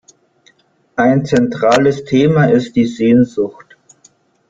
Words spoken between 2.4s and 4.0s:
ist die Sehnsucht.